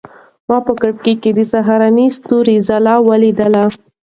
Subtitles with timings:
[0.49, 3.47] ما په کړکۍ کې د سهارني ستوري ځلا ولیده.